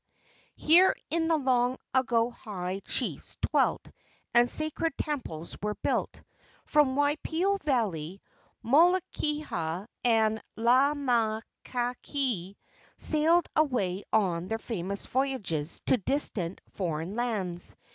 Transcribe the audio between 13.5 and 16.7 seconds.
away on their famous voyages to distant